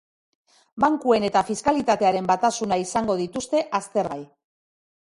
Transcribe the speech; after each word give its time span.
Bankuen 0.83 1.27
eta 1.27 1.43
fiskalitatearen 1.51 2.31
batasuna 2.33 2.81
izango 2.87 3.21
dituzte 3.25 3.67
aztergai. 3.83 4.21